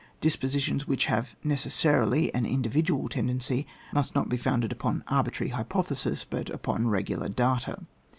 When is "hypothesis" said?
5.51-6.23